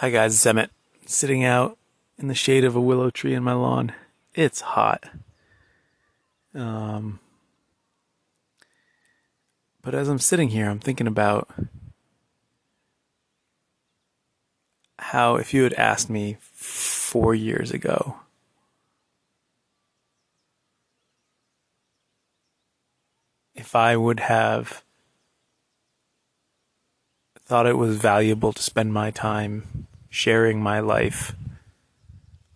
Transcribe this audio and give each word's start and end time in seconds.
Hi 0.00 0.10
guys, 0.10 0.34
it's 0.34 0.46
Emmet. 0.46 0.70
Sitting 1.06 1.42
out 1.42 1.76
in 2.18 2.28
the 2.28 2.34
shade 2.34 2.64
of 2.64 2.76
a 2.76 2.80
willow 2.80 3.10
tree 3.10 3.34
in 3.34 3.42
my 3.42 3.54
lawn. 3.54 3.92
It's 4.32 4.60
hot. 4.60 5.10
Um, 6.54 7.18
but 9.82 9.96
as 9.96 10.08
I'm 10.08 10.20
sitting 10.20 10.50
here, 10.50 10.70
I'm 10.70 10.78
thinking 10.78 11.08
about 11.08 11.50
how 15.00 15.34
if 15.34 15.52
you 15.52 15.64
had 15.64 15.72
asked 15.72 16.08
me 16.08 16.36
four 16.40 17.34
years 17.34 17.72
ago 17.72 18.20
if 23.56 23.74
I 23.74 23.96
would 23.96 24.20
have 24.20 24.84
thought 27.44 27.66
it 27.66 27.76
was 27.76 27.96
valuable 27.96 28.52
to 28.52 28.62
spend 28.62 28.92
my 28.92 29.10
time 29.10 29.87
sharing 30.10 30.62
my 30.62 30.80
life 30.80 31.34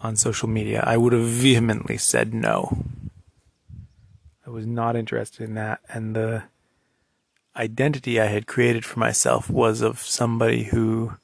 on 0.01 0.17
social 0.17 0.49
media, 0.49 0.83
I 0.87 0.97
would 0.97 1.13
have 1.13 1.27
vehemently 1.27 1.97
said 1.97 2.35
no. 2.35 2.85
I 4.47 4.51
was 4.51 4.67
not 4.67 4.97
interested 4.97 5.45
in 5.45 5.55
that. 5.55 5.81
And 5.89 6.17
the 6.17 6.45
identity 7.57 8.21
I 8.21 8.27
had 8.27 8.47
created 8.47 8.85
for 8.85 8.99
myself 8.99 9.49
was 9.49 9.81
of 9.81 10.01
somebody 10.01 10.65
who 10.65 11.15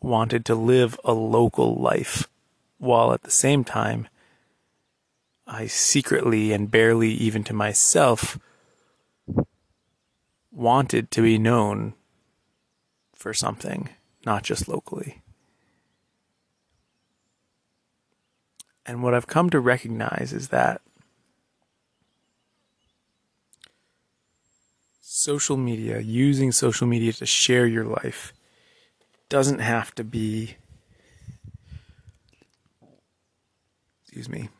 wanted 0.00 0.44
to 0.44 0.54
live 0.54 1.00
a 1.04 1.14
local 1.14 1.74
life 1.74 2.28
while 2.78 3.12
at 3.14 3.22
the 3.22 3.30
same 3.30 3.64
time 3.64 4.06
I 5.46 5.66
secretly 5.66 6.52
and 6.52 6.70
barely 6.70 7.10
even 7.10 7.42
to 7.44 7.54
myself 7.54 8.38
wanted 10.54 11.10
to 11.10 11.22
be 11.22 11.38
known 11.38 11.94
for 13.14 13.34
something, 13.34 13.88
not 14.24 14.42
just 14.42 14.68
locally. 14.68 15.20
And 18.86 19.02
what 19.02 19.14
I've 19.14 19.26
come 19.26 19.50
to 19.50 19.60
recognize 19.60 20.32
is 20.32 20.48
that 20.48 20.80
social 25.00 25.56
media, 25.56 26.00
using 26.00 26.52
social 26.52 26.86
media 26.86 27.12
to 27.14 27.26
share 27.26 27.66
your 27.66 27.84
life, 27.84 28.32
doesn't 29.28 29.60
have 29.60 29.94
to 29.94 30.04
be, 30.04 30.56
excuse 34.02 34.28
me, 34.28 34.50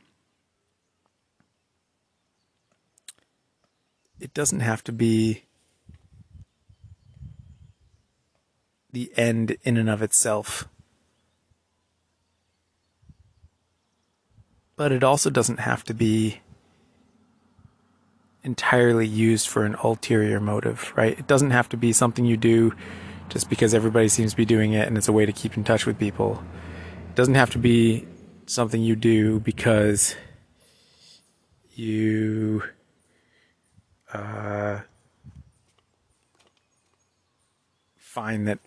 it 4.18 4.32
doesn't 4.32 4.60
have 4.60 4.82
to 4.84 4.92
be 4.92 5.43
the 8.94 9.12
end 9.16 9.56
in 9.64 9.76
and 9.76 9.90
of 9.90 10.00
itself. 10.02 10.68
But 14.76 14.92
it 14.92 15.04
also 15.04 15.30
doesn't 15.30 15.60
have 15.60 15.84
to 15.84 15.94
be 15.94 16.40
entirely 18.42 19.06
used 19.06 19.48
for 19.48 19.64
an 19.64 19.74
ulterior 19.82 20.40
motive, 20.40 20.92
right? 20.96 21.18
It 21.18 21.26
doesn't 21.26 21.50
have 21.50 21.68
to 21.70 21.76
be 21.76 21.92
something 21.92 22.24
you 22.24 22.36
do 22.36 22.72
just 23.28 23.48
because 23.48 23.74
everybody 23.74 24.08
seems 24.08 24.32
to 24.32 24.36
be 24.36 24.44
doing 24.44 24.72
it 24.72 24.86
and 24.86 24.96
it's 24.96 25.08
a 25.08 25.12
way 25.12 25.26
to 25.26 25.32
keep 25.32 25.56
in 25.56 25.64
touch 25.64 25.86
with 25.86 25.98
people. 25.98 26.42
It 27.10 27.14
doesn't 27.14 27.34
have 27.34 27.50
to 27.50 27.58
be 27.58 28.06
something 28.46 28.82
you 28.82 28.96
do 28.96 29.40
because 29.40 30.14
you 31.74 32.62
uh, 34.12 34.80
find 37.96 38.46
that 38.46 38.58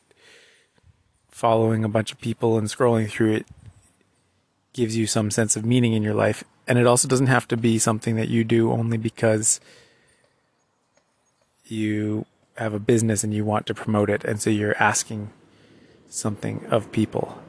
following 1.37 1.83
a 1.83 1.89
bunch 1.89 2.11
of 2.11 2.19
people 2.19 2.57
and 2.57 2.67
scrolling 2.67 3.07
through 3.07 3.31
it 3.31 3.45
gives 4.73 4.97
you 4.97 5.05
some 5.05 5.29
sense 5.29 5.55
of 5.55 5.63
meaning 5.63 5.93
in 5.93 6.01
your 6.01 6.15
life. 6.15 6.43
And 6.67 6.79
it 6.79 6.87
also 6.87 7.07
doesn't 7.07 7.27
have 7.27 7.47
to 7.49 7.55
be 7.57 7.77
something 7.77 8.15
that 8.15 8.27
you 8.27 8.43
do 8.43 8.71
only 8.71 8.97
because 8.97 9.59
you 11.65 12.25
have 12.57 12.73
a 12.73 12.79
business 12.79 13.23
and 13.23 13.35
you 13.35 13.45
want 13.45 13.67
to 13.67 13.75
promote 13.75 14.09
it. 14.09 14.23
And 14.23 14.41
so 14.41 14.49
you're 14.49 14.75
asking 14.81 15.29
something 16.09 16.65
of 16.71 16.91
people. 16.91 17.39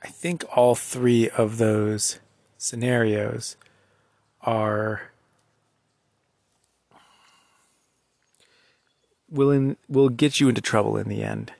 I 0.00 0.08
think 0.08 0.44
all 0.56 0.76
three 0.76 1.28
of 1.30 1.58
those 1.58 2.20
scenarios 2.56 3.56
are 4.42 5.11
will 9.32 9.50
in, 9.50 9.76
will 9.88 10.08
get 10.08 10.38
you 10.38 10.48
into 10.48 10.60
trouble 10.60 10.96
in 10.96 11.08
the 11.08 11.22
end. 11.22 11.52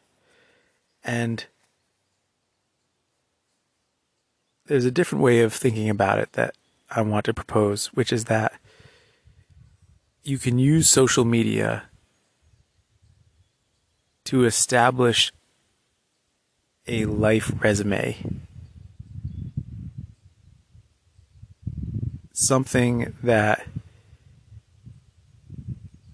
And 1.03 1.45
there's 4.67 4.85
a 4.85 4.91
different 4.91 5.25
way 5.25 5.41
of 5.41 5.53
thinking 5.53 5.91
about 5.91 6.19
it 6.19 6.33
that 6.35 6.55
I 6.91 7.01
want 7.03 7.25
to 7.25 7.35
propose, 7.35 7.87
which 7.89 8.13
is 8.13 8.25
that 8.27 8.53
you 10.23 10.39
can 10.39 10.59
use 10.59 10.89
social 10.89 11.25
media 11.25 11.85
to 14.25 14.45
establish 14.45 15.33
a 16.87 17.07
life 17.07 17.53
resume 17.63 18.17
something 22.33 23.15
that 23.23 23.67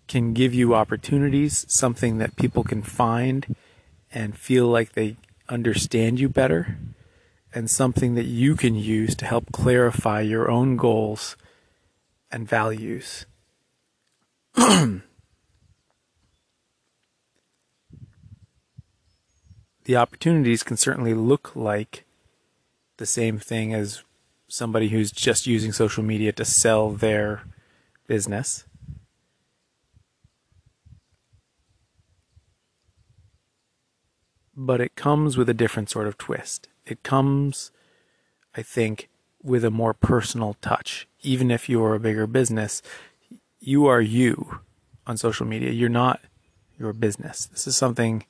can 0.08 0.32
give 0.32 0.54
you 0.54 0.74
opportunities, 0.74 1.64
something 1.68 2.18
that 2.18 2.36
people 2.36 2.64
can 2.64 2.82
find 2.82 3.54
and 4.12 4.36
feel 4.36 4.66
like 4.66 4.92
they 4.92 5.16
understand 5.48 6.18
you 6.18 6.28
better, 6.28 6.78
and 7.54 7.70
something 7.70 8.14
that 8.14 8.26
you 8.26 8.56
can 8.56 8.74
use 8.74 9.14
to 9.16 9.26
help 9.26 9.52
clarify 9.52 10.20
your 10.20 10.50
own 10.50 10.76
goals 10.76 11.36
and 12.30 12.48
values. 12.48 13.26
the 14.54 15.02
opportunities 19.96 20.62
can 20.62 20.76
certainly 20.76 21.14
look 21.14 21.54
like 21.54 22.04
the 22.98 23.06
same 23.06 23.38
thing 23.38 23.72
as 23.72 24.02
somebody 24.48 24.88
who's 24.88 25.10
just 25.10 25.46
using 25.46 25.72
social 25.72 26.02
media 26.02 26.32
to 26.32 26.44
sell 26.44 26.90
their 26.90 27.44
business. 28.06 28.64
But 34.60 34.80
it 34.80 34.96
comes 34.96 35.36
with 35.36 35.48
a 35.48 35.54
different 35.54 35.88
sort 35.88 36.08
of 36.08 36.18
twist. 36.18 36.66
It 36.84 37.04
comes, 37.04 37.70
I 38.56 38.62
think, 38.62 39.08
with 39.40 39.64
a 39.64 39.70
more 39.70 39.94
personal 39.94 40.56
touch. 40.60 41.06
Even 41.22 41.50
if 41.50 41.68
you're 41.68 41.94
a 41.94 42.00
bigger 42.00 42.26
business, 42.26 42.82
you 43.60 43.86
are 43.86 44.00
you 44.00 44.58
on 45.06 45.16
social 45.16 45.46
media. 45.46 45.70
You're 45.70 45.88
not 45.88 46.20
your 46.76 46.92
business. 46.92 47.46
This 47.46 47.68
is 47.68 47.76
something 47.76 48.24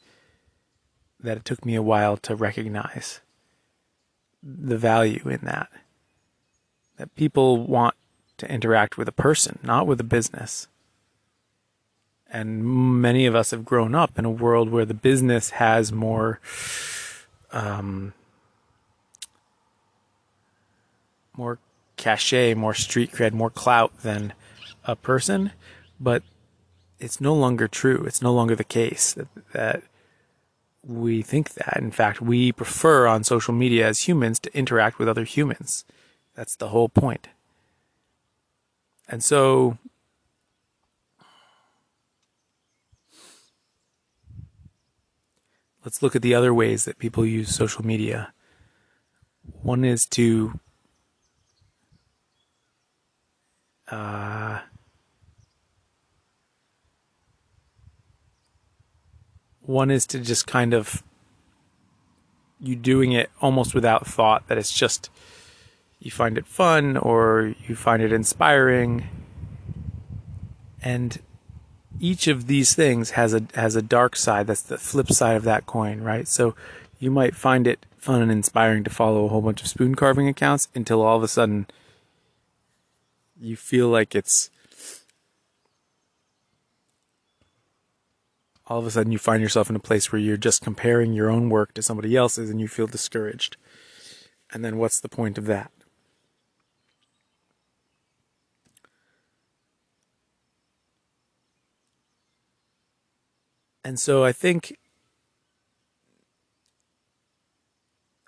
that 1.19 1.39
it 1.39 1.47
took 1.47 1.65
me 1.65 1.75
a 1.75 1.83
while 1.83 2.19
to 2.19 2.37
recognize 2.37 3.21
the 4.43 4.77
value 4.77 5.23
in 5.25 5.41
that 5.43 5.69
that 6.99 7.15
people 7.15 7.59
want 7.65 7.95
to 8.37 8.53
interact 8.53 8.99
with 8.99 9.09
a 9.09 9.13
person, 9.13 9.59
not 9.63 9.87
with 9.87 10.01
a 10.01 10.05
business. 10.05 10.69
And 12.31 13.01
many 13.01 13.27
of 13.27 13.35
us 13.35 13.53
have 13.53 13.65
grown 13.65 13.95
up 13.95 14.19
in 14.19 14.25
a 14.25 14.31
world 14.31 14.69
where 14.69 14.85
the 14.85 14.95
business 14.95 15.51
has 15.51 15.93
more, 15.93 16.41
um, 17.53 18.13
more 21.37 21.59
cachet, 21.97 22.55
more 22.55 22.75
street 22.75 23.13
cred, 23.13 23.33
more 23.33 23.51
clout 23.51 24.03
than 24.03 24.35
a 24.85 24.95
person. 24.95 25.53
But 25.99 26.23
it's 26.99 27.21
no 27.21 27.35
longer 27.35 27.67
true. 27.67 28.05
It's 28.07 28.21
no 28.21 28.33
longer 28.33 28.55
the 28.55 28.65
case 28.65 29.15
that, 29.15 29.29
that 29.53 29.83
we 30.85 31.23
think 31.23 31.55
that. 31.55 31.79
In 31.79 31.91
fact, 31.91 32.21
we 32.21 32.53
prefer 32.53 33.07
on 33.07 33.25
social 33.25 33.55
media 33.55 33.87
as 33.89 34.01
humans 34.01 34.39
to 34.41 34.57
interact 34.57 34.99
with 34.99 35.09
other 35.09 35.25
humans. 35.25 35.85
That's 36.35 36.57
the 36.57 36.69
whole 36.69 36.89
point. 36.89 37.29
And 39.09 39.25
so 39.25 39.79
let's 45.85 46.03
look 46.03 46.17
at 46.17 46.23
the 46.23 46.35
other 46.35 46.53
ways 46.53 46.85
that 46.85 46.99
people 46.99 47.25
use 47.25 47.55
social 47.55 47.85
media. 47.85 48.33
One 49.63 49.85
is 49.85 50.07
to 50.07 50.59
uh, 53.91 54.61
one 59.61 59.91
is 59.91 60.07
to 60.07 60.21
just 60.21 60.47
kind 60.47 60.75
of 60.75 61.03
you 62.61 62.75
doing 62.75 63.13
it 63.13 63.31
almost 63.41 63.75
without 63.75 64.07
thought 64.07 64.49
that 64.49 64.59
it's 64.59 64.73
just 64.73 65.11
you 66.01 66.11
find 66.11 66.39
it 66.39 66.47
fun 66.47 66.97
or 66.97 67.55
you 67.67 67.75
find 67.75 68.03
it 68.03 68.13
inspiring. 68.13 69.09
And 70.83 71.19
each 72.01 72.27
of 72.27 72.47
these 72.47 72.75
things 72.75 73.11
has 73.11 73.35
a 73.35 73.43
has 73.55 73.77
a 73.77 73.83
dark 73.83 74.17
side. 74.17 74.47
That's 74.47 74.63
the 74.63 74.79
flip 74.79 75.11
side 75.11 75.37
of 75.37 75.45
that 75.45 75.67
coin, 75.67 76.01
right? 76.01 76.27
So 76.29 76.55
you 76.99 77.11
might 77.11 77.35
find 77.35 77.67
it 77.67 77.85
fun 77.97 78.23
and 78.23 78.31
inspiring 78.31 78.85
to 78.85 78.91
follow 78.91 79.25
a 79.25 79.29
whole 79.29 79.43
bunch 79.43 79.63
of 79.63 79.69
spoon 79.69 79.95
carving 79.95 80.29
accounts 80.29 80.69
until 80.75 81.03
all 81.03 81.17
of 81.17 81.23
a 81.23 81.29
sudden 81.29 81.67
you 83.41 83.57
feel 83.57 83.89
like 83.89 84.15
it's 84.15 84.51
all 88.67 88.79
of 88.79 88.87
a 88.87 88.91
sudden 88.91 89.13
you 89.13 89.19
find 89.19 89.43
yourself 89.43 89.71
in 89.71 89.77
a 89.77 89.81
place 89.81 90.13
where 90.13 90.21
you're 90.21 90.37
just 90.37 90.63
comparing 90.63 91.13
your 91.13 91.31
own 91.31 91.49
work 91.49 91.73
to 91.75 91.83
somebody 91.83 92.17
else's 92.17 92.51
and 92.51 92.61
you 92.61 92.69
feel 92.69 92.87
discouraged. 92.87 93.57
And 94.53 94.65
then 94.65 94.77
what's 94.77 95.01
the 95.01 95.09
point 95.09 95.39
of 95.39 95.47
that? 95.47 95.71
And 103.89 103.99
so 103.99 104.23
I 104.23 104.33
think 104.33 104.77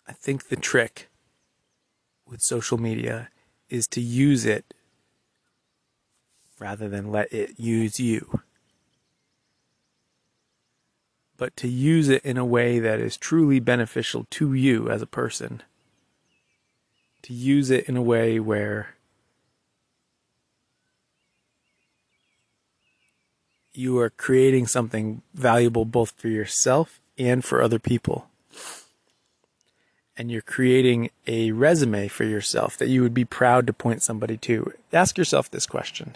I 0.09 0.13
think 0.13 0.49
the 0.49 0.57
trick 0.57 1.11
with 2.27 2.41
social 2.41 2.79
media 2.79 3.29
is 3.69 3.87
to 3.89 4.01
use 4.01 4.47
it 4.47 4.73
rather 6.59 6.89
than 6.89 7.13
let 7.13 7.31
it 7.31 7.61
use 7.61 8.01
you. 8.01 8.41
But 11.37 11.55
to 11.59 11.69
use 11.69 12.09
it 12.09 12.25
in 12.25 12.39
a 12.39 12.45
way 12.47 12.79
that 12.79 12.99
is 12.99 13.19
truly 13.19 13.61
beneficial 13.61 14.27
to 14.31 14.55
you 14.55 14.89
as 14.89 15.03
a 15.03 15.07
person. 15.07 15.63
To 17.25 17.35
use 17.35 17.71
it 17.71 17.87
in 17.87 17.99
a 17.99 18.03
way 18.03 18.41
where 18.41 18.95
you 23.73 23.99
are 23.99 24.11
creating 24.11 24.67
something 24.67 25.23
valuable 25.35 25.85
both 25.85 26.13
for 26.13 26.29
yourself 26.29 27.01
and 27.19 27.45
for 27.45 27.63
other 27.63 27.79
people 27.79 28.31
and 30.21 30.31
you're 30.31 30.43
creating 30.43 31.09
a 31.27 31.51
resume 31.53 32.07
for 32.07 32.25
yourself 32.25 32.77
that 32.77 32.89
you 32.91 33.01
would 33.01 33.15
be 33.15 33.25
proud 33.25 33.67
to 33.67 33.73
point 33.73 34.03
somebody 34.03 34.37
to, 34.37 34.71
ask 34.93 35.17
yourself 35.17 35.51
this 35.51 35.65
question. 35.65 36.15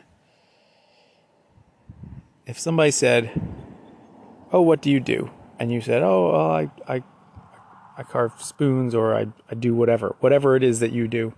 If 2.46 2.58
somebody 2.58 2.90
said, 2.90 3.30
Oh, 4.52 4.60
what 4.60 4.82
do 4.82 4.90
you 4.90 5.00
do? 5.00 5.30
And 5.58 5.72
you 5.72 5.80
said, 5.80 6.02
Oh, 6.02 6.32
well, 6.32 6.50
I, 6.50 6.70
I, 6.86 7.02
I 7.96 8.02
carve 8.02 8.42
spoons 8.42 8.94
or 8.94 9.14
I, 9.16 9.28
I 9.50 9.54
do 9.54 9.74
whatever, 9.74 10.16
whatever 10.20 10.54
it 10.54 10.62
is 10.62 10.80
that 10.80 10.92
you 10.92 11.08
do. 11.08 11.32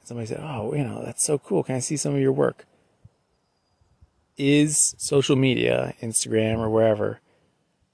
And 0.00 0.08
Somebody 0.08 0.26
said, 0.26 0.40
Oh, 0.42 0.74
you 0.74 0.82
know, 0.82 1.04
that's 1.04 1.24
so 1.24 1.38
cool. 1.38 1.62
Can 1.62 1.76
I 1.76 1.78
see 1.78 1.96
some 1.96 2.12
of 2.12 2.20
your 2.20 2.32
work? 2.32 2.66
Is 4.38 4.94
social 4.98 5.36
media, 5.36 5.94
Instagram 6.00 6.58
or 6.58 6.70
wherever, 6.70 7.20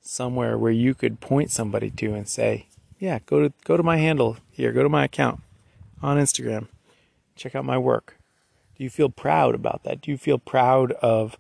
somewhere 0.00 0.56
where 0.56 0.72
you 0.72 0.94
could 0.94 1.20
point 1.20 1.50
somebody 1.50 1.90
to 1.90 2.14
and 2.14 2.28
say, 2.28 2.66
yeah, 2.98 3.18
go 3.26 3.42
to 3.42 3.52
go 3.64 3.76
to 3.76 3.82
my 3.82 3.96
handle 3.96 4.36
here, 4.50 4.72
go 4.72 4.82
to 4.82 4.88
my 4.88 5.04
account 5.04 5.40
on 6.02 6.16
Instagram. 6.16 6.68
Check 7.36 7.54
out 7.54 7.64
my 7.64 7.78
work. 7.78 8.16
Do 8.76 8.84
you 8.84 8.90
feel 8.90 9.08
proud 9.08 9.54
about 9.54 9.82
that? 9.84 10.00
Do 10.00 10.10
you 10.10 10.16
feel 10.16 10.38
proud 10.38 10.92
of 10.92 11.36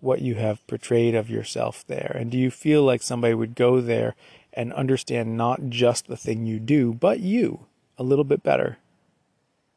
what 0.00 0.20
you 0.20 0.36
have 0.36 0.64
portrayed 0.66 1.14
of 1.14 1.28
yourself 1.28 1.84
there? 1.86 2.16
And 2.18 2.30
do 2.30 2.38
you 2.38 2.50
feel 2.50 2.84
like 2.84 3.02
somebody 3.02 3.34
would 3.34 3.54
go 3.54 3.80
there 3.80 4.14
and 4.52 4.72
understand 4.72 5.36
not 5.36 5.68
just 5.68 6.06
the 6.06 6.16
thing 6.16 6.46
you 6.46 6.58
do, 6.60 6.94
but 6.94 7.20
you 7.20 7.66
a 7.96 8.02
little 8.02 8.24
bit 8.24 8.42
better? 8.42 8.78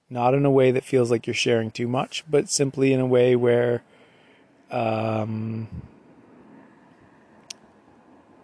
Not 0.09 0.33
in 0.33 0.45
a 0.45 0.51
way 0.51 0.71
that 0.71 0.83
feels 0.83 1.09
like 1.09 1.25
you're 1.25 1.33
sharing 1.33 1.71
too 1.71 1.87
much, 1.87 2.23
but 2.29 2.49
simply 2.49 2.93
in 2.93 2.99
a 2.99 3.05
way 3.05 3.35
where 3.35 3.81
um, 4.71 5.67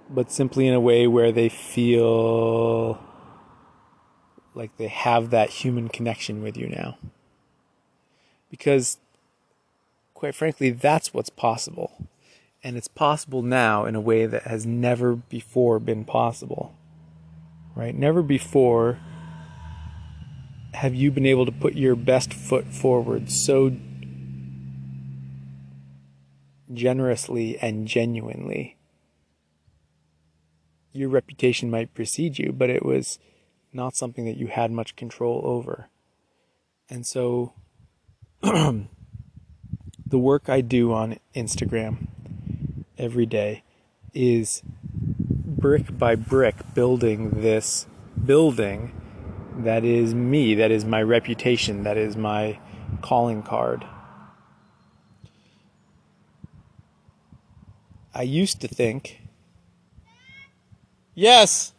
but 0.09 0.31
simply 0.31 0.67
in 0.67 0.73
a 0.73 0.79
way 0.79 1.07
where 1.07 1.31
they 1.31 1.49
feel 1.49 2.99
like 4.53 4.75
they 4.77 4.87
have 4.87 5.29
that 5.29 5.49
human 5.49 5.87
connection 5.87 6.41
with 6.41 6.57
you 6.57 6.67
now. 6.67 6.97
Because, 8.49 8.97
quite 10.13 10.35
frankly, 10.35 10.69
that's 10.69 11.13
what's 11.13 11.29
possible. 11.29 12.07
And 12.63 12.75
it's 12.75 12.87
possible 12.87 13.41
now 13.41 13.85
in 13.85 13.95
a 13.95 14.01
way 14.01 14.25
that 14.25 14.43
has 14.43 14.65
never 14.65 15.15
before 15.15 15.79
been 15.79 16.05
possible. 16.05 16.75
Right? 17.75 17.95
Never 17.95 18.23
before 18.23 18.99
have 20.73 20.95
you 20.95 21.11
been 21.11 21.25
able 21.25 21.45
to 21.45 21.51
put 21.51 21.75
your 21.75 21.95
best 21.95 22.33
foot 22.33 22.65
forward 22.67 23.31
so 23.31 23.71
generously 26.73 27.57
and 27.59 27.87
genuinely 27.87 28.77
your 30.97 31.09
reputation 31.09 31.69
might 31.69 31.93
precede 31.93 32.39
you, 32.39 32.51
but 32.51 32.69
it 32.69 32.83
was 32.83 33.19
not 33.71 33.95
something 33.95 34.25
that 34.25 34.37
you 34.37 34.47
had 34.47 34.71
much 34.71 34.95
control 34.95 35.41
over. 35.43 35.89
And 36.89 37.05
so 37.05 37.53
the 38.41 38.87
work 40.11 40.49
I 40.49 40.61
do 40.61 40.93
on 40.93 41.17
Instagram 41.35 42.07
every 42.97 43.25
day 43.25 43.63
is 44.13 44.63
brick 44.65 45.97
by 45.97 46.15
brick 46.15 46.73
building 46.73 47.41
this 47.41 47.87
building 48.25 48.91
that 49.57 49.83
is 49.83 50.13
me, 50.13 50.55
that 50.55 50.71
is 50.71 50.85
my 50.85 51.01
reputation, 51.01 51.83
that 51.83 51.97
is 51.97 52.15
my 52.15 52.59
calling 53.01 53.43
card. 53.43 53.85
I 58.17 58.23
used 58.23 58.59
to 58.61 58.67
think 58.67 59.21
Yes. 61.17 61.73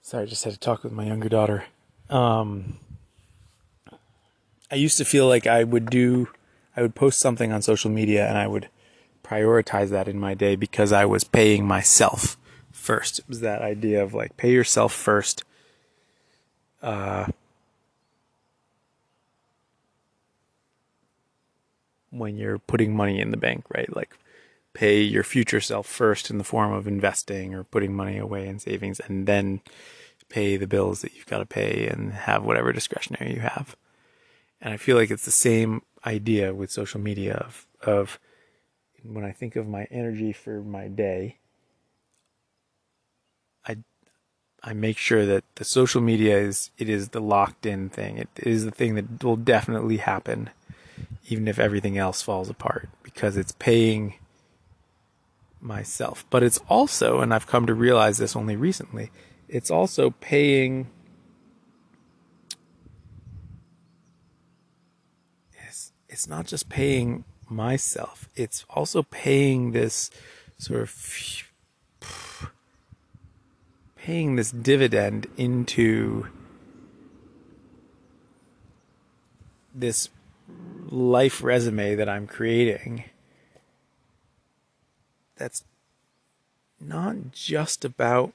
Sorry, 0.00 0.22
I 0.22 0.26
just 0.26 0.44
had 0.44 0.52
to 0.52 0.58
talk 0.58 0.84
with 0.84 0.92
my 0.92 1.04
younger 1.04 1.28
daughter. 1.28 1.64
Um, 2.08 2.78
I 4.70 4.76
used 4.76 4.98
to 4.98 5.04
feel 5.04 5.26
like 5.26 5.48
I 5.48 5.64
would 5.64 5.90
do, 5.90 6.28
I 6.76 6.82
would 6.82 6.94
post 6.94 7.18
something 7.18 7.50
on 7.50 7.60
social 7.60 7.90
media 7.90 8.28
and 8.28 8.38
I 8.38 8.46
would 8.46 8.68
prioritize 9.24 9.88
that 9.88 10.06
in 10.06 10.20
my 10.20 10.34
day 10.34 10.54
because 10.54 10.92
I 10.92 11.04
was 11.06 11.24
paying 11.24 11.66
myself 11.66 12.36
first. 12.70 13.18
It 13.18 13.28
was 13.28 13.40
that 13.40 13.60
idea 13.60 14.00
of 14.00 14.14
like 14.14 14.36
pay 14.36 14.52
yourself 14.52 14.92
first. 14.92 15.42
Uh, 16.80 17.26
when 22.10 22.36
you're 22.36 22.58
putting 22.58 22.96
money 22.96 23.20
in 23.20 23.30
the 23.30 23.36
bank, 23.36 23.64
right? 23.74 23.94
Like 23.94 24.16
pay 24.74 25.00
your 25.00 25.24
future 25.24 25.60
self 25.60 25.86
first 25.86 26.30
in 26.30 26.38
the 26.38 26.44
form 26.44 26.72
of 26.72 26.86
investing 26.86 27.54
or 27.54 27.64
putting 27.64 27.94
money 27.94 28.18
away 28.18 28.46
in 28.46 28.58
savings 28.58 29.00
and 29.00 29.26
then 29.26 29.60
pay 30.28 30.56
the 30.56 30.66
bills 30.66 31.00
that 31.00 31.14
you've 31.14 31.26
got 31.26 31.38
to 31.38 31.46
pay 31.46 31.88
and 31.88 32.12
have 32.12 32.44
whatever 32.44 32.72
discretionary 32.72 33.34
you 33.34 33.40
have. 33.40 33.76
And 34.60 34.72
I 34.74 34.76
feel 34.76 34.96
like 34.96 35.10
it's 35.10 35.24
the 35.24 35.30
same 35.30 35.82
idea 36.04 36.54
with 36.54 36.70
social 36.70 37.00
media 37.00 37.34
of, 37.34 37.66
of 37.82 38.18
when 39.02 39.24
I 39.24 39.32
think 39.32 39.56
of 39.56 39.66
my 39.66 39.84
energy 39.90 40.32
for 40.32 40.62
my 40.62 40.88
day, 40.88 41.38
I 43.66 43.78
I 44.62 44.72
make 44.72 44.98
sure 44.98 45.24
that 45.24 45.44
the 45.54 45.64
social 45.64 46.00
media 46.00 46.38
is 46.38 46.70
it 46.78 46.88
is 46.88 47.10
the 47.10 47.20
locked 47.20 47.64
in 47.64 47.88
thing. 47.88 48.18
It 48.18 48.28
is 48.36 48.64
the 48.64 48.70
thing 48.70 48.94
that 48.96 49.22
will 49.22 49.36
definitely 49.36 49.98
happen 49.98 50.50
even 51.28 51.46
if 51.46 51.58
everything 51.58 51.98
else 51.98 52.22
falls 52.22 52.48
apart 52.48 52.88
because 53.02 53.36
it's 53.36 53.52
paying 53.52 54.14
myself. 55.60 56.24
But 56.30 56.42
it's 56.42 56.58
also, 56.68 57.20
and 57.20 57.32
I've 57.32 57.46
come 57.46 57.66
to 57.66 57.74
realize 57.74 58.18
this 58.18 58.34
only 58.34 58.56
recently, 58.56 59.10
it's 59.48 59.70
also 59.70 60.10
paying. 60.10 60.88
It's, 65.66 65.92
it's 66.08 66.28
not 66.28 66.46
just 66.46 66.68
paying 66.68 67.24
myself, 67.48 68.28
it's 68.34 68.64
also 68.70 69.02
paying 69.02 69.72
this 69.72 70.10
sort 70.58 70.80
of. 70.80 71.44
paying 73.96 74.36
this 74.36 74.50
dividend 74.50 75.26
into 75.36 76.26
this 79.74 80.08
life 80.90 81.42
resume 81.42 81.94
that 81.94 82.08
I'm 82.08 82.26
creating 82.26 83.04
that's 85.38 85.64
not 86.80 87.32
just 87.32 87.84
about 87.84 88.32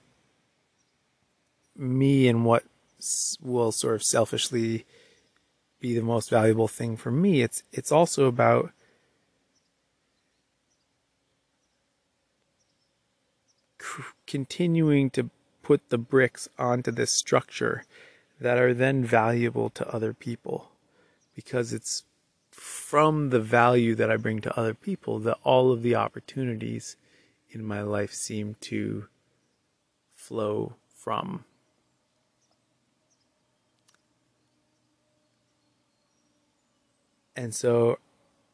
me 1.75 2.27
and 2.27 2.45
what 2.45 2.63
will 3.41 3.71
sort 3.71 3.95
of 3.95 4.03
selfishly 4.03 4.85
be 5.79 5.93
the 5.93 6.01
most 6.01 6.29
valuable 6.29 6.67
thing 6.67 6.95
for 6.95 7.11
me. 7.11 7.41
It's 7.41 7.63
it's 7.73 7.91
also 7.91 8.25
about 8.25 8.71
continuing 14.25 15.09
to 15.11 15.29
put 15.61 15.89
the 15.89 15.97
bricks 15.97 16.47
onto 16.57 16.91
this 16.91 17.11
structure 17.11 17.83
that 18.39 18.57
are 18.57 18.73
then 18.73 19.03
valuable 19.03 19.69
to 19.71 19.87
other 19.93 20.13
people 20.13 20.72
because 21.35 21.73
it's 21.73 22.03
from 22.51 23.29
the 23.29 23.39
value 23.39 23.95
that 23.95 24.11
I 24.11 24.17
bring 24.17 24.39
to 24.41 24.57
other 24.57 24.73
people 24.73 25.19
that 25.19 25.37
all 25.43 25.71
of 25.71 25.81
the 25.81 25.95
opportunities 25.95 26.95
in 27.49 27.63
my 27.63 27.81
life 27.81 28.13
seem 28.13 28.55
to 28.61 29.07
flow 30.15 30.75
from. 30.95 31.45
And 37.35 37.53
so 37.53 37.97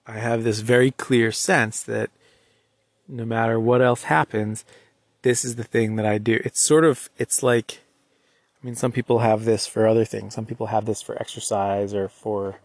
I 0.07 0.13
have 0.13 0.43
this 0.43 0.61
very 0.61 0.91
clear 0.91 1.31
sense 1.31 1.83
that 1.83 2.09
no 3.07 3.25
matter 3.25 3.59
what 3.59 3.81
else 3.81 4.03
happens, 4.03 4.63
this 5.21 5.43
is 5.43 5.55
the 5.55 5.63
thing 5.63 5.97
that 5.97 6.05
I 6.05 6.17
do. 6.17 6.39
It's 6.45 6.61
sort 6.61 6.85
of, 6.85 7.09
it's 7.17 7.43
like, 7.43 7.81
I 8.61 8.65
mean, 8.65 8.75
some 8.75 8.91
people 8.91 9.19
have 9.19 9.45
this 9.45 9.65
for 9.67 9.87
other 9.87 10.03
things. 10.03 10.33
Some 10.33 10.45
people 10.45 10.67
have 10.67 10.85
this 10.85 11.01
for 11.01 11.19
exercise 11.19 11.93
or 11.93 12.09
for, 12.09 12.59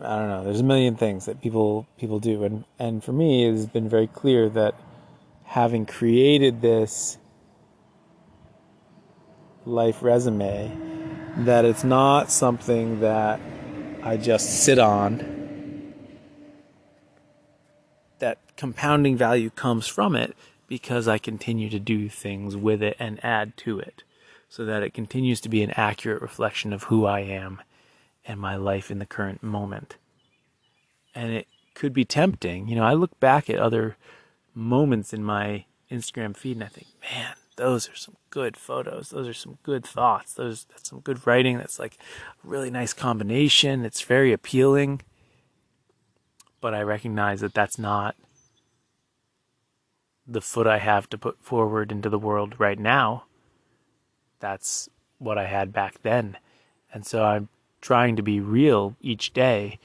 I 0.00 0.16
don't 0.16 0.28
know. 0.28 0.42
There's 0.42 0.60
a 0.60 0.64
million 0.64 0.96
things 0.96 1.26
that 1.26 1.42
people 1.42 1.86
people 1.98 2.18
do, 2.18 2.42
and 2.42 2.64
and 2.78 3.04
for 3.04 3.12
me, 3.12 3.46
it 3.46 3.52
has 3.52 3.66
been 3.66 3.90
very 3.90 4.06
clear 4.06 4.48
that 4.48 4.74
having 5.44 5.84
created 5.84 6.62
this 6.62 7.18
life 9.66 10.02
resume, 10.02 10.72
that 11.36 11.66
it's 11.66 11.84
not 11.84 12.30
something 12.30 13.00
that 13.00 13.38
I 14.02 14.16
just 14.16 14.62
sit 14.62 14.78
on. 14.78 15.94
That 18.18 18.38
compounding 18.56 19.18
value 19.18 19.50
comes 19.50 19.86
from 19.86 20.16
it 20.16 20.34
because 20.68 21.06
I 21.06 21.18
continue 21.18 21.68
to 21.68 21.78
do 21.78 22.08
things 22.08 22.56
with 22.56 22.82
it 22.82 22.96
and 22.98 23.22
add 23.22 23.58
to 23.58 23.78
it 23.78 24.04
so 24.52 24.66
that 24.66 24.82
it 24.82 24.92
continues 24.92 25.40
to 25.40 25.48
be 25.48 25.62
an 25.62 25.70
accurate 25.76 26.20
reflection 26.20 26.74
of 26.74 26.82
who 26.82 27.06
I 27.06 27.20
am 27.20 27.62
and 28.26 28.38
my 28.38 28.54
life 28.54 28.90
in 28.90 28.98
the 28.98 29.06
current 29.06 29.42
moment. 29.42 29.96
And 31.14 31.32
it 31.32 31.48
could 31.74 31.94
be 31.94 32.04
tempting. 32.04 32.68
You 32.68 32.76
know, 32.76 32.84
I 32.84 32.92
look 32.92 33.18
back 33.18 33.48
at 33.48 33.58
other 33.58 33.96
moments 34.54 35.14
in 35.14 35.24
my 35.24 35.64
Instagram 35.90 36.36
feed 36.36 36.56
and 36.56 36.64
I 36.64 36.68
think, 36.68 36.86
man, 37.00 37.32
those 37.56 37.88
are 37.88 37.94
some 37.94 38.18
good 38.28 38.58
photos. 38.58 39.08
Those 39.08 39.26
are 39.26 39.32
some 39.32 39.56
good 39.62 39.86
thoughts. 39.86 40.34
Those 40.34 40.66
that's 40.66 40.90
some 40.90 41.00
good 41.00 41.26
writing. 41.26 41.56
That's 41.56 41.78
like 41.78 41.96
a 42.44 42.46
really 42.46 42.70
nice 42.70 42.92
combination. 42.92 43.86
It's 43.86 44.02
very 44.02 44.34
appealing. 44.34 45.00
But 46.60 46.74
I 46.74 46.82
recognize 46.82 47.40
that 47.40 47.54
that's 47.54 47.78
not 47.78 48.16
the 50.26 50.42
foot 50.42 50.66
I 50.66 50.76
have 50.76 51.08
to 51.08 51.16
put 51.16 51.42
forward 51.42 51.90
into 51.90 52.10
the 52.10 52.18
world 52.18 52.60
right 52.60 52.78
now. 52.78 53.24
That's 54.42 54.90
what 55.18 55.38
I 55.38 55.46
had 55.46 55.72
back 55.72 56.02
then. 56.02 56.36
And 56.92 57.06
so 57.06 57.22
I'm 57.24 57.48
trying 57.80 58.16
to 58.16 58.22
be 58.22 58.40
real 58.40 58.96
each 59.00 59.32
day 59.32 59.78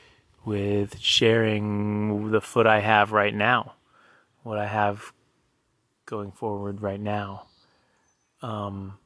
with 0.43 0.97
sharing 0.97 2.31
the 2.31 2.41
foot 2.41 2.65
I 2.65 2.79
have 2.79 3.11
right 3.11 3.35
now, 3.35 3.75
what 4.41 4.57
I 4.57 4.65
have 4.65 5.13
going 6.07 6.31
forward 6.31 6.81
right 6.81 6.99
now. 6.99 7.45
Um, 8.41 8.97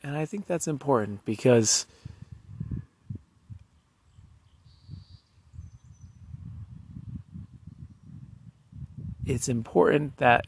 and 0.00 0.16
I 0.16 0.24
think 0.24 0.46
that's 0.46 0.68
important 0.68 1.24
because 1.24 1.86
it's 9.24 9.48
important 9.48 10.18
that 10.18 10.46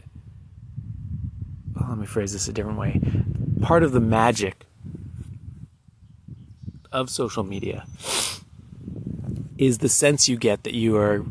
let 1.88 1.99
me 1.99 2.07
phrase 2.07 2.33
this 2.33 2.49
a 2.49 2.52
different 2.52 2.78
way. 2.78 3.00
Part 3.61 3.83
of 3.83 3.92
the 3.92 4.00
magic 4.00 4.64
of 6.92 7.11
social 7.11 7.45
media 7.45 7.87
is 9.57 9.78
the 9.78 9.88
sense 9.88 10.28
you 10.28 10.37
get 10.37 10.64
that 10.64 10.75
you 10.75 10.97
are 10.97 11.25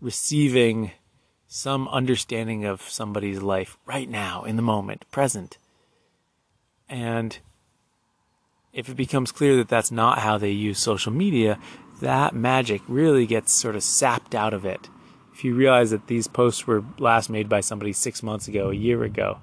receiving 0.00 0.92
some 1.46 1.88
understanding 1.88 2.64
of 2.64 2.82
somebody's 2.82 3.42
life 3.42 3.76
right 3.84 4.08
now, 4.08 4.44
in 4.44 4.56
the 4.56 4.62
moment, 4.62 5.04
present. 5.10 5.58
And 6.88 7.36
if 8.72 8.88
it 8.88 8.96
becomes 8.96 9.32
clear 9.32 9.56
that 9.56 9.68
that's 9.68 9.90
not 9.90 10.20
how 10.20 10.38
they 10.38 10.50
use 10.50 10.78
social 10.78 11.12
media, 11.12 11.58
that 12.00 12.34
magic 12.34 12.82
really 12.86 13.26
gets 13.26 13.52
sort 13.52 13.74
of 13.74 13.82
sapped 13.82 14.34
out 14.34 14.54
of 14.54 14.64
it 14.64 14.88
if 15.40 15.44
you 15.44 15.54
realize 15.54 15.90
that 15.90 16.06
these 16.06 16.28
posts 16.28 16.66
were 16.66 16.84
last 16.98 17.30
made 17.30 17.48
by 17.48 17.60
somebody 17.60 17.94
six 17.94 18.22
months 18.22 18.46
ago, 18.46 18.68
a 18.68 18.74
year 18.74 19.04
ago, 19.04 19.38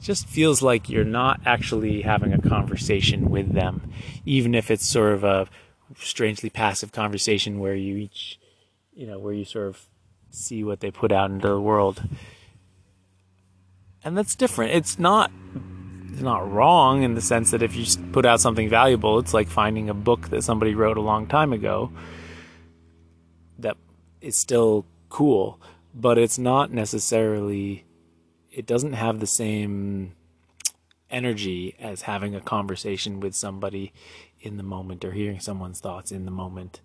just 0.00 0.26
feels 0.26 0.62
like 0.62 0.88
you're 0.88 1.04
not 1.04 1.40
actually 1.44 2.02
having 2.02 2.32
a 2.32 2.40
conversation 2.40 3.30
with 3.30 3.52
them, 3.52 3.92
even 4.24 4.54
if 4.54 4.70
it's 4.70 4.86
sort 4.86 5.12
of 5.12 5.24
a 5.24 5.48
strangely 5.98 6.50
passive 6.50 6.92
conversation 6.92 7.58
where 7.58 7.74
you 7.74 7.96
each, 7.96 8.38
you 8.94 9.06
know, 9.06 9.18
where 9.18 9.34
you 9.34 9.44
sort 9.44 9.68
of 9.68 9.86
see 10.30 10.64
what 10.64 10.80
they 10.80 10.90
put 10.90 11.12
out 11.12 11.30
into 11.30 11.48
the 11.48 11.60
world. 11.60 12.02
And 14.02 14.16
that's 14.16 14.34
different. 14.34 14.72
It's 14.72 14.98
not 14.98 15.30
it's 16.12 16.22
not 16.22 16.50
wrong 16.50 17.02
in 17.02 17.14
the 17.14 17.20
sense 17.20 17.50
that 17.50 17.62
if 17.62 17.74
you 17.74 17.86
put 18.12 18.26
out 18.26 18.40
something 18.40 18.68
valuable, 18.68 19.18
it's 19.18 19.32
like 19.32 19.48
finding 19.48 19.88
a 19.88 19.94
book 19.94 20.28
that 20.28 20.42
somebody 20.42 20.74
wrote 20.74 20.96
a 20.96 21.00
long 21.02 21.26
time 21.26 21.52
ago 21.52 21.90
that 23.58 23.76
is 24.20 24.36
still 24.36 24.84
cool, 25.08 25.60
but 25.94 26.18
it's 26.18 26.38
not 26.38 26.72
necessarily, 26.72 27.84
it 28.50 28.66
doesn't 28.66 28.94
have 28.94 29.20
the 29.20 29.26
same 29.26 30.14
energy 31.10 31.74
as 31.80 32.02
having 32.02 32.34
a 32.34 32.40
conversation 32.40 33.20
with 33.20 33.34
somebody 33.34 33.92
in 34.40 34.56
the 34.56 34.62
moment 34.62 35.04
or 35.04 35.12
hearing 35.12 35.40
someone's 35.40 35.80
thoughts 35.80 36.12
in 36.12 36.24
the 36.24 36.30
moment. 36.30 36.80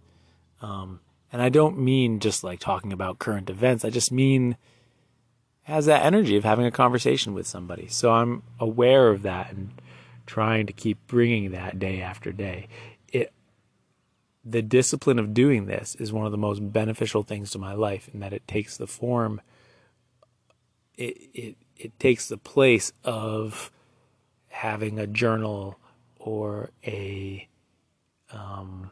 Um, 0.62 1.00
and 1.32 1.42
I 1.42 1.50
don't 1.50 1.78
mean 1.80 2.20
just 2.20 2.44
like 2.44 2.60
talking 2.60 2.94
about 2.94 3.20
current 3.20 3.50
events. 3.50 3.86
I 3.86 3.90
just 3.90 4.12
mean 4.12 4.58
has 5.64 5.86
that 5.88 6.06
energy 6.06 6.38
of 6.38 6.44
having 6.44 6.66
a 6.66 6.72
conversation 6.72 7.34
with 7.34 7.48
somebody. 7.48 7.88
So 7.88 8.12
I'm 8.12 8.44
aware 8.60 9.10
of 9.10 9.24
that 9.24 9.52
and 9.52 9.72
trying 10.26 10.68
to 10.68 10.74
keep 10.74 10.98
bringing 11.08 11.52
that 11.52 11.80
day 11.80 12.02
after 12.02 12.32
day 12.32 12.68
It 13.12 13.32
the 14.44 14.62
discipline 14.62 15.18
of 15.18 15.34
doing 15.34 15.66
this 15.66 15.96
is 15.96 16.14
one 16.14 16.26
of 16.26 16.32
the 16.32 16.38
most 16.38 16.72
beneficial 16.72 17.24
things 17.24 17.50
to 17.52 17.60
my 17.60 17.74
life 17.74 18.10
in 18.14 18.20
that 18.20 18.34
it 18.34 18.48
takes 18.48 18.78
the 18.78 18.86
form 18.86 19.42
it 20.98 21.18
it 21.34 21.56
it 21.78 22.00
takes 22.00 22.28
the 22.28 22.38
place 22.38 22.92
of 23.04 23.72
having 24.48 25.00
a 25.00 25.08
journal 25.08 25.78
or 26.20 26.72
a 26.86 27.48
um, 28.32 28.92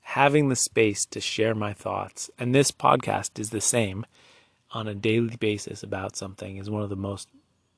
having 0.00 0.48
the 0.48 0.56
space 0.56 1.04
to 1.04 1.20
share 1.20 1.54
my 1.54 1.72
thoughts. 1.72 2.30
And 2.38 2.54
this 2.54 2.70
podcast 2.70 3.38
is 3.38 3.50
the 3.50 3.60
same. 3.60 4.06
On 4.72 4.86
a 4.86 4.94
daily 4.94 5.36
basis 5.36 5.82
about 5.82 6.14
something 6.14 6.58
is 6.58 6.68
one 6.68 6.82
of 6.82 6.90
the 6.90 6.96
most 6.96 7.28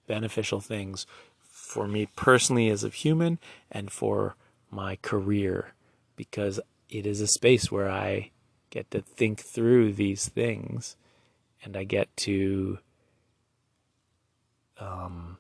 beneficial 0.09 0.61
things 0.61 1.07
for 1.39 1.87
me 1.87 2.09
personally 2.17 2.69
as 2.69 2.83
a 2.83 2.89
human 2.89 3.39
and 3.71 3.93
for 3.93 4.35
my 4.73 4.97
career 4.97 5.73
because 6.17 6.59
it 6.89 7.07
is 7.07 7.21
a 7.21 7.29
space 7.29 7.71
where 7.71 7.89
I 7.89 8.31
get 8.71 8.91
to 8.91 9.01
think 9.01 9.41
through 9.41 9.93
these 9.93 10.29
things 10.29 10.97
and 11.65 11.77
I 11.77 11.85
get 11.85 12.15
to 12.19 12.79
um, 14.79 15.39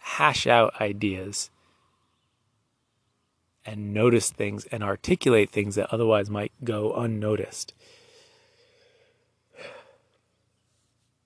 hash 0.00 0.46
out 0.46 0.80
ideas 0.80 1.50
and 3.64 3.94
notice 3.94 4.30
things 4.30 4.66
and 4.66 4.82
articulate 4.82 5.50
things 5.50 5.74
that 5.76 5.92
otherwise 5.92 6.28
might 6.28 6.52
go 6.64 6.94
unnoticed. 6.94 7.74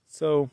So, 0.09 0.50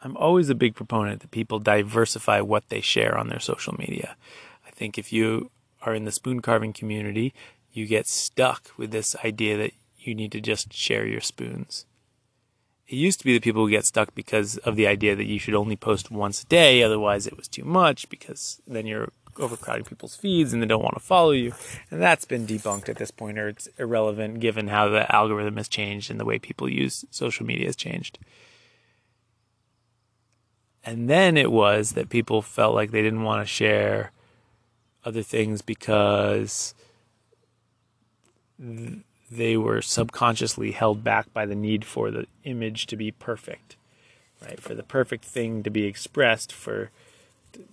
I'm 0.00 0.16
always 0.16 0.48
a 0.48 0.54
big 0.54 0.74
proponent 0.74 1.20
that 1.20 1.30
people 1.30 1.58
diversify 1.58 2.40
what 2.40 2.68
they 2.68 2.80
share 2.80 3.16
on 3.16 3.28
their 3.28 3.40
social 3.40 3.74
media. 3.78 4.16
I 4.66 4.70
think 4.70 4.98
if 4.98 5.12
you 5.12 5.50
are 5.82 5.94
in 5.94 6.04
the 6.04 6.12
spoon 6.12 6.40
carving 6.40 6.72
community, 6.72 7.32
you 7.72 7.86
get 7.86 8.06
stuck 8.06 8.70
with 8.76 8.90
this 8.90 9.16
idea 9.24 9.56
that 9.56 9.72
you 9.98 10.14
need 10.14 10.32
to 10.32 10.40
just 10.40 10.72
share 10.72 11.06
your 11.06 11.20
spoons. 11.20 11.86
It 12.86 12.96
used 12.96 13.20
to 13.20 13.24
be 13.24 13.34
that 13.34 13.42
people 13.42 13.62
would 13.62 13.70
get 13.70 13.86
stuck 13.86 14.14
because 14.14 14.58
of 14.58 14.76
the 14.76 14.86
idea 14.86 15.16
that 15.16 15.24
you 15.24 15.38
should 15.38 15.54
only 15.54 15.76
post 15.76 16.10
once 16.10 16.42
a 16.42 16.46
day, 16.46 16.82
otherwise 16.82 17.26
it 17.26 17.36
was 17.36 17.48
too 17.48 17.64
much 17.64 18.08
because 18.08 18.60
then 18.66 18.86
you're 18.86 19.12
overcrowding 19.38 19.84
people's 19.84 20.14
feeds 20.14 20.52
and 20.52 20.62
they 20.62 20.66
don't 20.66 20.82
want 20.82 20.94
to 20.94 21.00
follow 21.00 21.30
you. 21.30 21.54
And 21.90 22.02
that's 22.02 22.26
been 22.26 22.46
debunked 22.46 22.88
at 22.88 22.96
this 22.96 23.10
point, 23.10 23.38
or 23.38 23.48
it's 23.48 23.68
irrelevant 23.78 24.40
given 24.40 24.68
how 24.68 24.88
the 24.88 25.10
algorithm 25.14 25.56
has 25.56 25.68
changed 25.68 26.10
and 26.10 26.20
the 26.20 26.24
way 26.24 26.38
people 26.38 26.68
use 26.68 27.04
social 27.10 27.46
media 27.46 27.66
has 27.66 27.76
changed. 27.76 28.18
And 30.84 31.08
then 31.08 31.36
it 31.36 31.52
was 31.52 31.92
that 31.92 32.10
people 32.10 32.42
felt 32.42 32.74
like 32.74 32.90
they 32.90 33.02
didn't 33.02 33.22
want 33.22 33.40
to 33.40 33.46
share 33.46 34.10
other 35.04 35.22
things 35.22 35.62
because 35.62 36.74
they 39.30 39.56
were 39.56 39.82
subconsciously 39.82 40.72
held 40.72 41.02
back 41.02 41.32
by 41.32 41.46
the 41.46 41.54
need 41.54 41.84
for 41.84 42.10
the 42.10 42.26
image 42.44 42.86
to 42.86 42.96
be 42.96 43.10
perfect, 43.10 43.76
right? 44.42 44.60
For 44.60 44.74
the 44.74 44.82
perfect 44.82 45.24
thing 45.24 45.62
to 45.62 45.70
be 45.70 45.84
expressed, 45.84 46.52
for 46.52 46.90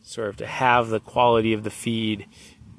sort 0.02 0.30
of 0.30 0.38
to 0.38 0.48
have 0.48 0.90
the 0.90 1.00
quality 1.00 1.54
of 1.54 1.64
the 1.64 1.70
feed 1.70 2.26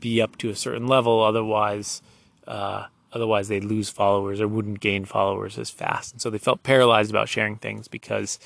be 0.01 0.21
up 0.21 0.37
to 0.39 0.51
a 0.51 0.57
certain 0.57 0.87
level. 0.87 1.23
Otherwise, 1.23 2.03
uh, 2.47 2.87
otherwise 3.13 3.49
they'd 3.49 3.65
lose 3.65 3.91
followers 3.91 4.41
or 4.41 4.49
wouldn't 4.49 4.81
gain 4.81 5.05
followers 5.05 5.59
as 5.59 5.71
fast. 5.71 6.13
And 6.13 6.23
so 6.23 6.31
they 6.31 6.39
felt 6.39 6.63
paralyzed 6.63 7.11
about 7.11 7.29
sharing 7.29 7.57
things 7.57 7.89
because 7.89 8.39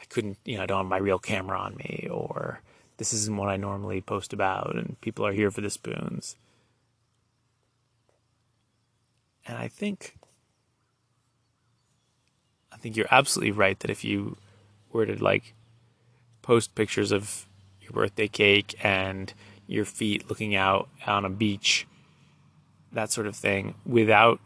I 0.00 0.04
couldn't, 0.04 0.38
you 0.44 0.56
know, 0.56 0.62
I 0.62 0.66
don't 0.66 0.78
have 0.78 0.86
my 0.86 0.98
real 0.98 1.18
camera 1.18 1.58
on 1.58 1.76
me 1.76 2.08
or 2.10 2.60
this 2.98 3.12
isn't 3.12 3.36
what 3.36 3.48
I 3.48 3.56
normally 3.56 4.00
post 4.02 4.32
about 4.32 4.76
and 4.76 5.00
people 5.00 5.26
are 5.26 5.32
here 5.32 5.50
for 5.50 5.62
the 5.62 5.70
spoons. 5.70 6.36
And 9.50 9.58
I 9.58 9.66
think 9.66 10.16
I 12.72 12.76
think 12.76 12.96
you're 12.96 13.08
absolutely 13.10 13.50
right 13.50 13.78
that 13.80 13.90
if 13.90 14.04
you 14.04 14.36
were 14.92 15.04
to 15.04 15.22
like 15.22 15.54
post 16.40 16.76
pictures 16.76 17.10
of 17.10 17.46
your 17.80 17.90
birthday 17.90 18.28
cake 18.28 18.76
and 18.80 19.34
your 19.66 19.84
feet 19.84 20.28
looking 20.28 20.54
out 20.54 20.88
on 21.04 21.24
a 21.24 21.28
beach, 21.28 21.88
that 22.92 23.10
sort 23.10 23.26
of 23.26 23.34
thing, 23.34 23.74
without 23.84 24.38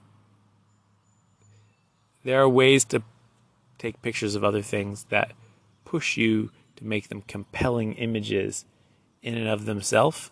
there 2.25 2.41
are 2.41 2.49
ways 2.49 2.83
to 2.87 3.03
take 3.77 4.01
pictures 4.01 4.35
of 4.35 4.43
other 4.43 4.63
things 4.63 5.05
that 5.11 5.33
push 5.85 6.17
you 6.17 6.51
to 6.77 6.85
make 6.87 7.09
them 7.09 7.21
compelling 7.29 7.93
images 7.97 8.65
in 9.21 9.37
and 9.37 9.49
of 9.49 9.67
themselves. 9.67 10.31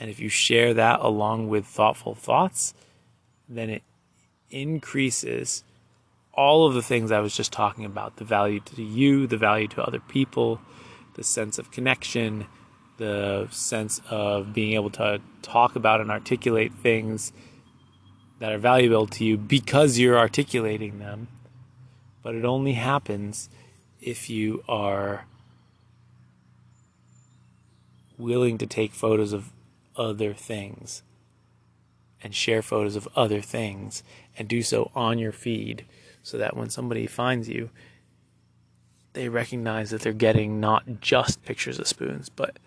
And 0.00 0.10
if 0.10 0.18
you 0.18 0.28
share 0.28 0.74
that 0.74 0.98
along 0.98 1.48
with 1.48 1.64
thoughtful 1.64 2.16
thoughts, 2.16 2.74
then 3.48 3.70
it 3.70 3.82
increases 4.50 5.64
all 6.32 6.66
of 6.66 6.74
the 6.74 6.82
things 6.82 7.10
I 7.10 7.20
was 7.20 7.36
just 7.36 7.52
talking 7.52 7.84
about 7.84 8.16
the 8.16 8.24
value 8.24 8.60
to 8.60 8.82
you, 8.82 9.26
the 9.26 9.36
value 9.36 9.68
to 9.68 9.82
other 9.82 10.00
people, 10.00 10.60
the 11.14 11.24
sense 11.24 11.58
of 11.58 11.70
connection, 11.70 12.46
the 12.98 13.48
sense 13.50 14.00
of 14.10 14.52
being 14.52 14.74
able 14.74 14.90
to 14.90 15.20
talk 15.42 15.74
about 15.76 16.00
and 16.00 16.10
articulate 16.10 16.72
things 16.72 17.32
that 18.38 18.52
are 18.52 18.58
valuable 18.58 19.06
to 19.06 19.24
you 19.24 19.36
because 19.36 19.98
you're 19.98 20.18
articulating 20.18 20.98
them. 20.98 21.28
But 22.22 22.34
it 22.34 22.44
only 22.44 22.74
happens 22.74 23.48
if 24.00 24.30
you 24.30 24.62
are 24.68 25.26
willing 28.16 28.58
to 28.58 28.66
take 28.66 28.92
photos 28.92 29.32
of 29.32 29.52
other 29.96 30.32
things 30.32 31.02
and 32.22 32.34
share 32.34 32.62
photos 32.62 32.96
of 32.96 33.08
other 33.16 33.40
things 33.40 34.02
and 34.36 34.48
do 34.48 34.62
so 34.62 34.90
on 34.94 35.18
your 35.18 35.32
feed 35.32 35.84
so 36.22 36.36
that 36.38 36.56
when 36.56 36.70
somebody 36.70 37.06
finds 37.06 37.48
you, 37.48 37.70
they 39.12 39.28
recognize 39.28 39.90
that 39.90 40.02
they're 40.02 40.12
getting 40.12 40.60
not 40.60 41.00
just 41.00 41.44
pictures 41.44 41.78
of 41.78 41.88
spoons, 41.88 42.28
but 42.28 42.58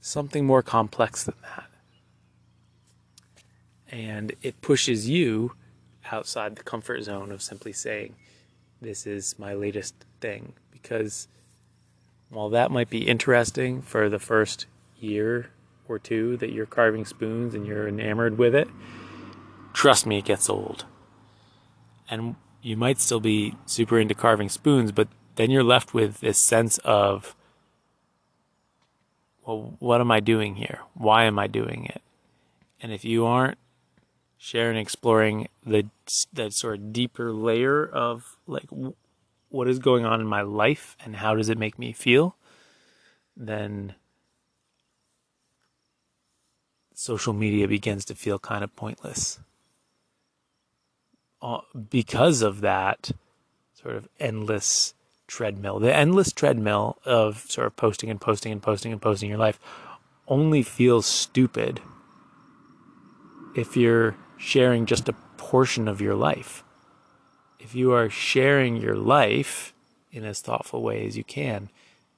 something 0.00 0.46
more 0.46 0.62
complex 0.62 1.24
than 1.24 1.34
that. 1.42 1.64
And 3.90 4.32
it 4.42 4.60
pushes 4.60 5.08
you 5.08 5.52
outside 6.10 6.56
the 6.56 6.62
comfort 6.62 7.02
zone 7.02 7.32
of 7.32 7.42
simply 7.42 7.72
saying, 7.72 8.14
This 8.80 9.06
is 9.06 9.38
my 9.38 9.54
latest 9.54 9.94
thing. 10.20 10.54
Because 10.70 11.28
while 12.30 12.48
that 12.50 12.70
might 12.70 12.90
be 12.90 13.08
interesting 13.08 13.82
for 13.82 14.08
the 14.08 14.18
first 14.18 14.66
year 14.98 15.50
or 15.88 15.98
two 15.98 16.36
that 16.36 16.52
you're 16.52 16.66
carving 16.66 17.04
spoons 17.04 17.54
and 17.54 17.66
you're 17.66 17.88
enamored 17.88 18.38
with 18.38 18.54
it, 18.54 18.68
trust 19.72 20.06
me, 20.06 20.18
it 20.18 20.24
gets 20.24 20.48
old. 20.48 20.84
And 22.10 22.36
you 22.62 22.76
might 22.76 23.00
still 23.00 23.20
be 23.20 23.54
super 23.66 23.98
into 23.98 24.14
carving 24.14 24.48
spoons, 24.48 24.92
but 24.92 25.08
then 25.36 25.50
you're 25.50 25.62
left 25.62 25.94
with 25.94 26.20
this 26.20 26.38
sense 26.38 26.78
of, 26.78 27.34
well, 29.46 29.76
what 29.78 30.00
am 30.00 30.10
I 30.10 30.20
doing 30.20 30.56
here? 30.56 30.80
Why 30.94 31.24
am 31.24 31.38
I 31.38 31.46
doing 31.46 31.86
it? 31.86 32.02
And 32.80 32.92
if 32.92 33.04
you 33.04 33.24
aren't 33.24 33.58
sharing, 34.36 34.76
exploring 34.76 35.48
the 35.66 35.86
that 36.32 36.52
sort 36.52 36.78
of 36.78 36.92
deeper 36.92 37.32
layer 37.32 37.86
of 37.86 38.36
like 38.46 38.68
what 39.48 39.68
is 39.68 39.78
going 39.78 40.04
on 40.04 40.20
in 40.20 40.26
my 40.26 40.42
life 40.42 40.96
and 41.04 41.16
how 41.16 41.34
does 41.34 41.48
it 41.48 41.58
make 41.58 41.78
me 41.78 41.92
feel, 41.92 42.36
then 43.36 43.94
social 46.98 47.32
media 47.32 47.68
begins 47.68 48.04
to 48.04 48.12
feel 48.12 48.40
kind 48.40 48.64
of 48.64 48.74
pointless. 48.74 49.38
Uh, 51.40 51.60
because 51.88 52.42
of 52.42 52.60
that 52.60 53.12
sort 53.72 53.94
of 53.94 54.08
endless 54.18 54.94
treadmill, 55.28 55.78
the 55.78 55.94
endless 55.94 56.32
treadmill 56.32 56.98
of 57.04 57.48
sort 57.48 57.68
of 57.68 57.76
posting 57.76 58.10
and 58.10 58.20
posting 58.20 58.50
and 58.50 58.60
posting 58.60 58.90
and 58.90 59.00
posting 59.00 59.28
your 59.28 59.38
life 59.38 59.60
only 60.26 60.60
feels 60.60 61.06
stupid 61.06 61.80
if 63.54 63.76
you're 63.76 64.16
sharing 64.36 64.84
just 64.84 65.08
a 65.08 65.14
portion 65.36 65.86
of 65.86 66.00
your 66.00 66.16
life. 66.16 66.64
If 67.60 67.76
you 67.76 67.92
are 67.92 68.10
sharing 68.10 68.76
your 68.76 68.96
life 68.96 69.72
in 70.10 70.24
as 70.24 70.40
thoughtful 70.40 70.82
way 70.82 71.06
as 71.06 71.16
you 71.16 71.22
can, 71.22 71.70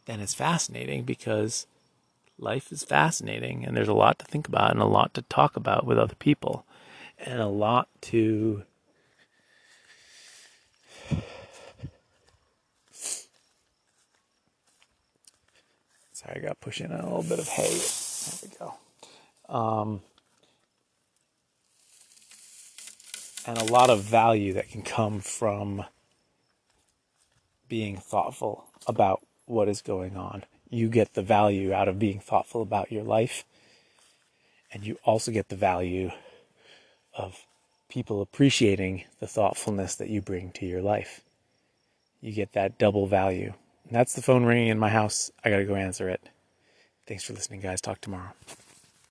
then 0.07 0.21
it's 0.21 0.33
fascinating 0.33 1.03
because 1.03 1.67
life 2.41 2.73
is 2.73 2.83
fascinating 2.85 3.65
and 3.65 3.77
there's 3.77 3.89
a 3.89 3.95
lot 3.95 4.19
to 4.19 4.25
think 4.25 4.49
about 4.49 4.71
and 4.71 4.81
a 4.81 4.87
lot 4.87 5.15
to 5.15 5.23
talk 5.23 5.57
about 5.57 5.87
with 5.87 5.99
other 5.99 6.15
people 6.15 6.65
and 7.19 7.41
a 7.41 7.47
lot 7.47 7.89
to 8.01 8.63
sorry 16.13 16.37
i 16.37 16.39
got 16.39 16.61
pushing 16.61 16.87
in 16.87 16.93
a 16.93 17.05
little 17.05 17.23
bit 17.23 17.39
of 17.39 17.49
hay. 17.49 17.69
There 17.69 18.51
we 18.51 18.57
go. 18.59 18.75
Um, 19.55 20.01
and 23.47 23.59
a 23.59 23.73
lot 23.73 23.91
of 23.91 24.03
value 24.03 24.53
that 24.55 24.69
can 24.69 24.83
come 24.83 25.21
from 25.21 25.85
being 27.69 27.97
thoughtful 27.97 28.67
about 28.87 29.27
what 29.47 29.69
is 29.69 29.83
going 29.83 30.17
on 30.17 30.45
you 30.71 30.89
get 30.89 31.15
the 31.15 31.23
value 31.23 31.73
out 31.73 31.89
of 31.89 31.99
being 31.99 32.21
thoughtful 32.21 32.63
about 32.63 32.93
your 32.93 33.03
life. 33.03 33.45
And 34.73 34.87
you 34.87 34.99
also 35.05 35.33
get 35.33 35.49
the 35.49 35.57
value 35.57 36.13
of 37.13 37.45
people 37.89 38.23
appreciating 38.23 39.05
the 39.19 39.27
thoughtfulness 39.27 39.97
that 39.97 40.09
you 40.09 40.23
bring 40.23 40.53
to 40.53 40.65
your 40.65 40.81
life. 40.81 41.23
You 42.21 42.33
get 42.33 42.53
that 42.53 42.79
double 42.79 43.09
value. 43.09 43.53
And 43.85 43.97
that's 43.97 44.15
the 44.15 44.23
phone 44.23 44.45
ringing 44.45 44.69
in 44.69 44.79
my 44.79 44.91
house. 44.91 45.33
I 45.45 45.51
got 45.51 45.57
to 45.57 45.65
go 45.65 45.75
answer 45.75 46.09
it. 46.09 46.21
Thanks 47.07 47.25
for 47.25 47.33
listening, 47.33 47.61
guys. 47.61 47.81
Talk 47.81 48.01
tomorrow. 48.01 48.33